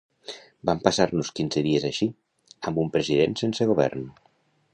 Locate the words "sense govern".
3.45-4.13